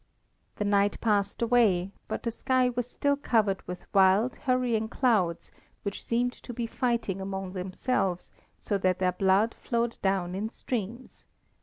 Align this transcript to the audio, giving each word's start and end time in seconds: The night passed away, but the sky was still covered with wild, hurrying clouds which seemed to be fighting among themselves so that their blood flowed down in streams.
The 0.55 0.65
night 0.65 0.99
passed 0.99 1.43
away, 1.43 1.91
but 2.07 2.23
the 2.23 2.31
sky 2.31 2.69
was 2.69 2.89
still 2.89 3.15
covered 3.15 3.61
with 3.67 3.85
wild, 3.93 4.35
hurrying 4.35 4.87
clouds 4.89 5.51
which 5.83 6.03
seemed 6.03 6.33
to 6.33 6.51
be 6.55 6.65
fighting 6.65 7.21
among 7.21 7.53
themselves 7.53 8.31
so 8.57 8.79
that 8.79 8.97
their 8.97 9.11
blood 9.11 9.53
flowed 9.53 9.99
down 10.01 10.33
in 10.33 10.49
streams. 10.49 11.27